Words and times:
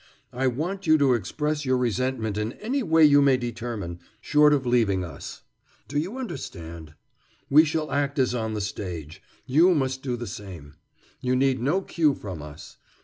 I 0.33 0.47
want 0.47 0.87
you 0.87 0.97
to 0.97 1.13
express 1.13 1.63
your 1.63 1.77
resentment 1.77 2.35
in 2.35 2.53
any 2.53 2.81
way 2.81 3.05
you 3.05 3.21
may 3.21 3.37
determine, 3.37 3.99
short 4.19 4.51
of 4.51 4.65
leaving 4.65 5.03
us. 5.05 5.43
Do 5.87 5.99
you 5.99 6.17
understand? 6.17 6.95
We 7.51 7.65
shall 7.65 7.91
act 7.91 8.17
as 8.17 8.33
on 8.33 8.55
the 8.55 8.61
stage; 8.61 9.21
you 9.45 9.75
must 9.75 10.01
do 10.01 10.17
the 10.17 10.25
same. 10.25 10.73
You 11.19 11.35
need 11.35 11.61
no 11.61 11.83
cue 11.83 12.15
from 12.15 12.41
us. 12.41 12.77